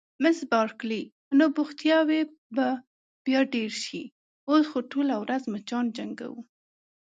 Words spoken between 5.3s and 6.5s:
مچان جنګوو.